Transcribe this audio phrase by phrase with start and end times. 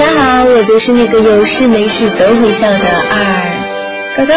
[0.00, 2.78] 家好，我就是那个有事没事都会笑的
[3.10, 4.32] 二高高，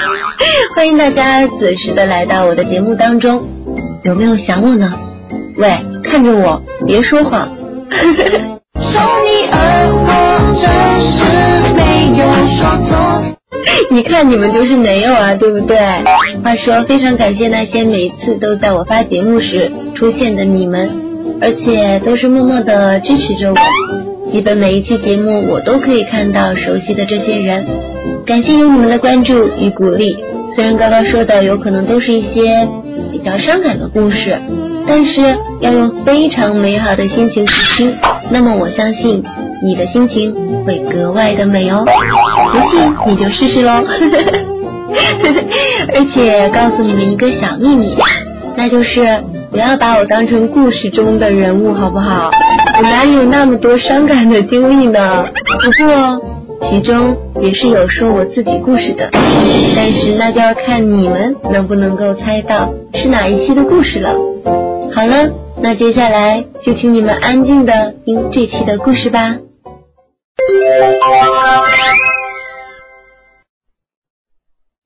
[0.74, 3.46] 欢迎大家准时的来到我的节目当中，
[4.02, 4.94] 有没有想我呢？
[5.58, 7.50] 喂，看着我，别说谎。
[13.90, 15.76] 你看你们就是没有啊，对不对？
[16.42, 20.88] 话说，非常感谢那些每次都在我发节目时出现的你们，
[21.42, 23.56] 而且都是默默的支持着我。
[24.32, 27.66] 基本每一期节目我都可以看到熟悉的这些人，
[28.26, 30.16] 感谢有你们的关注与鼓励。
[30.54, 32.68] 虽然刚刚说的有可能都是一些
[33.10, 34.38] 比较伤感的故事，
[34.86, 37.94] 但是要用非常美好的心情去听，
[38.30, 39.24] 那么我相信
[39.64, 41.84] 你的心情会格外的美哦。
[42.52, 43.82] 不信你就试试喽。
[45.94, 47.94] 而且告诉你们一个小秘密，
[48.56, 52.30] 那就是不要把我当成故事中的人物，好不好？
[52.76, 55.26] 我哪有那么多伤感的经历呢？
[55.26, 56.20] 不过
[56.68, 59.08] 其中也是有说我自己故事的，
[59.76, 64.14] 但是那就要看你们能不能够猜到是哪一期的故事了。
[64.92, 69.36] 好了，那接下来就请你们安静的听这期的故事吧。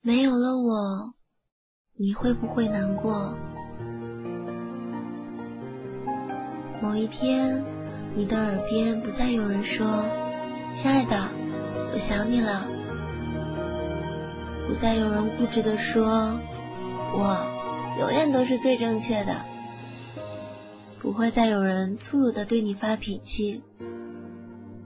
[0.03, 1.13] 没有了我，
[1.97, 3.33] 你会不会难过？
[6.83, 7.63] 某一天。
[8.13, 10.05] 你的耳边不再有人说
[10.77, 11.29] ：“亲爱的，
[11.93, 12.67] 我想你了。”
[14.67, 16.37] 不再有人固执的说
[17.15, 17.37] ：“我
[17.99, 19.33] 永远都是最正确的。”
[21.01, 23.63] 不会再有人粗鲁的对你发脾气，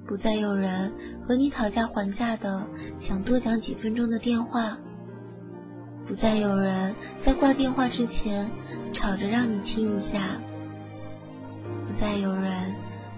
[0.08, 0.94] 不再有人
[1.28, 2.68] 和你讨价还价的
[3.02, 4.78] 想多讲几分钟的电话，
[6.08, 8.50] 不再有人在挂电话之前
[8.94, 10.40] 吵着让你亲一下，
[11.88, 12.76] 不再有人。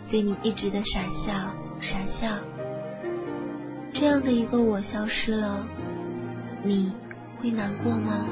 [0.10, 1.34] 对你一直的傻笑，
[1.80, 2.36] 傻笑，
[3.94, 5.64] 这样的一个我消失了，
[6.64, 6.92] 你
[7.40, 8.26] 会难过吗？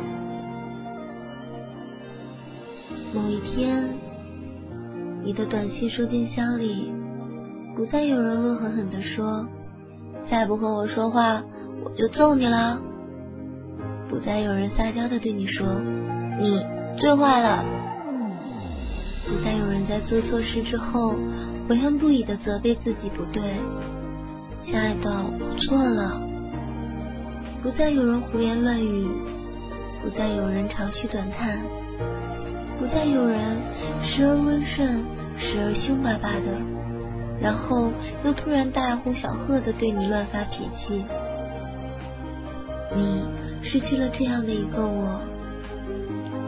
[3.13, 3.94] 某一天，
[5.23, 6.91] 你的短信收件箱里
[7.75, 9.47] 不再有人恶狠狠地说
[10.31, 11.44] ：“再不和我说话，
[11.85, 12.81] 我就揍你了。”
[14.09, 15.79] 不再有人撒娇的对你说
[16.41, 16.66] ：“你
[16.97, 17.63] 最坏了。”
[19.29, 21.16] 不再有在做错事之后。
[21.68, 23.44] 悔恨不已的责备自己不对，
[24.64, 26.22] 亲爱的，我错了。
[27.62, 29.06] 不再有人胡言乱语，
[30.02, 31.59] 不再有人长吁短叹，
[32.80, 33.58] 不再有人
[34.02, 35.03] 时而温顺，
[35.38, 36.56] 时而凶巴巴的，
[37.42, 37.92] 然后
[38.24, 41.04] 又突然大呼小喝的对你乱发脾气。
[42.96, 43.25] 你
[43.62, 45.19] 失去了这样的一个我，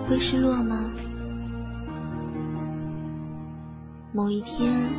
[0.08, 0.89] 会失落吗？
[4.12, 4.90] 某一天，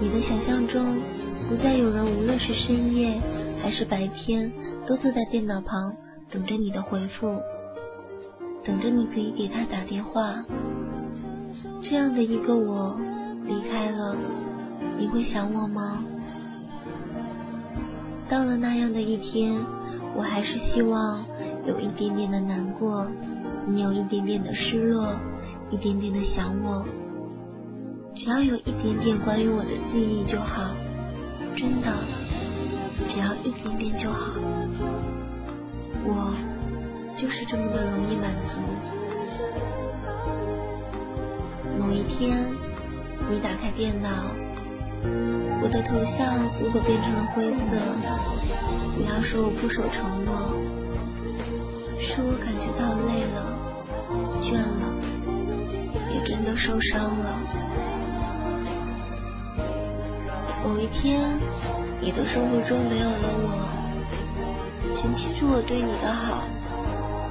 [0.00, 1.00] 你的想象中
[1.48, 3.20] 不再有人，无论是深夜
[3.60, 4.52] 还是白天，
[4.86, 5.92] 都坐在电脑旁
[6.30, 7.40] 等着你的回复，
[8.64, 10.44] 等着你可以给他打电话。
[11.82, 12.96] 这样的一个我
[13.46, 14.16] 离开了，
[14.96, 16.04] 你会想我吗？
[18.28, 19.60] 到了那样的一天，
[20.14, 21.24] 我还是希望
[21.66, 23.08] 有一点点的难过，
[23.66, 25.14] 你有一点点的失落，
[25.68, 26.84] 一点点的想我。
[28.16, 30.70] 只要有一点点关于我的记忆就好，
[31.56, 31.92] 真的，
[33.08, 34.30] 只要一点点就好。
[36.06, 36.32] 我
[37.16, 38.60] 就是这么的容易满足。
[41.80, 42.46] 某一天，
[43.28, 44.08] 你打开电脑，
[45.60, 47.58] 我的头像如果变成了灰色，
[48.96, 50.54] 你要说我不守承诺，
[51.98, 53.42] 是我感觉到累了、
[54.40, 54.94] 倦了，
[56.14, 57.63] 也真的受伤了。
[60.64, 61.20] 某一天，
[62.00, 63.68] 你的生活中没有了我，
[64.96, 66.42] 请记住我对你的好，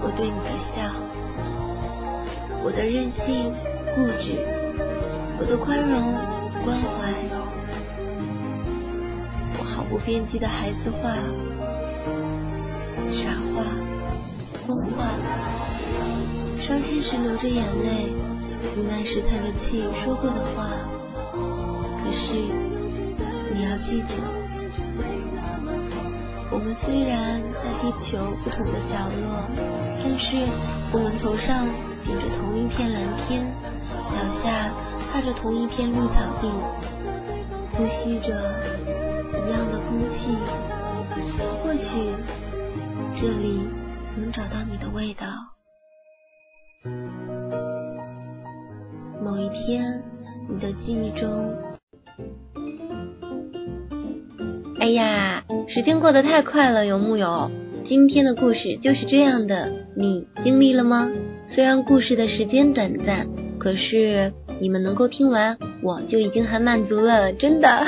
[0.03, 0.93] 我对你的笑，
[2.63, 3.49] 我的任性
[3.95, 4.37] 固执，
[5.39, 6.13] 我的宽容
[6.63, 7.09] 关怀，
[9.57, 11.09] 我毫不边际的孩子话、
[13.17, 13.65] 傻话、
[14.67, 15.09] 疯话，
[16.61, 18.13] 伤心时流着眼泪，
[18.77, 20.69] 无奈时叹着气说过的话，
[21.97, 22.71] 可是。
[23.55, 24.09] 你要记得，
[26.49, 29.45] 我们虽然在地球不同的角落，
[30.01, 30.49] 但是
[30.91, 31.67] 我们头上
[32.03, 33.53] 顶着同一片蓝天，
[34.09, 34.73] 脚下
[35.11, 36.49] 踏着同一片绿草地，
[37.73, 38.33] 呼吸着
[39.29, 40.33] 一样的空气。
[41.63, 42.11] 或许
[43.15, 43.69] 这里
[44.17, 45.27] 能找到你的味道。
[49.23, 50.03] 某一天，
[50.49, 51.72] 你的记忆中。
[54.83, 57.49] 哎呀，时间过得太快了，有木有？
[57.87, 61.09] 今天的故事就是这样的，你经历了吗？
[61.47, 63.25] 虽然故事的时间短暂，
[63.57, 67.87] 可是你们能够听完，我就已经很满足了，真的。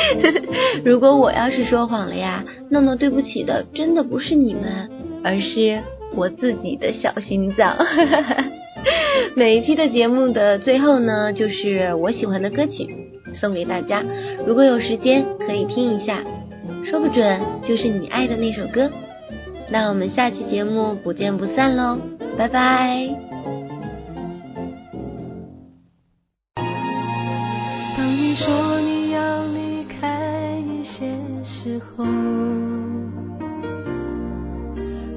[0.86, 4.88] 如果我要是说谎了呀，那么对不起的，真的不是你们，
[5.22, 5.82] 而是
[6.16, 7.76] 我自己的小心脏。
[9.36, 13.09] 每一期的节目的最后呢，就是我喜欢的歌曲。
[13.34, 14.02] 送给大家，
[14.46, 16.22] 如果有时间可以听一下，
[16.84, 18.90] 说不准就是你爱的那首歌。
[19.70, 21.98] 那我们下期节目不见不散喽，
[22.36, 23.08] 拜拜。
[27.96, 32.04] 当你说你要离开一些时候，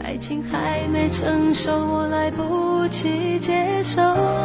[0.04, 4.43] 爱情还没成熟，我来不及接受。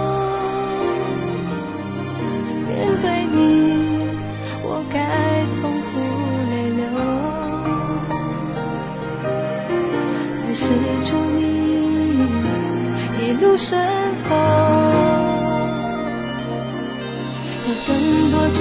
[18.53, 18.61] 久？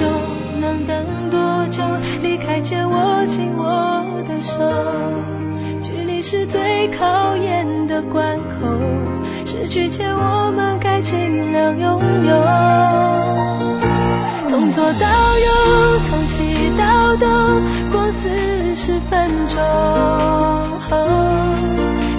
[0.60, 1.82] 能等多久？
[2.22, 4.58] 离开前握紧我的手，
[5.82, 8.66] 距离是最考验的关口。
[9.44, 12.34] 失去前我们该尽量拥有。
[14.50, 15.46] 从左到右，
[16.08, 17.28] 从西到东，
[17.90, 19.56] 过四十分钟。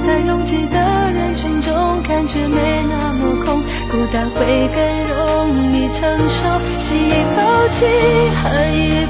[0.08, 0.78] 在拥挤的
[1.12, 3.62] 人群中感觉没那么空，
[3.92, 5.18] 孤单会更容
[5.72, 6.42] 易承受。
[7.80, 9.09] chi hãy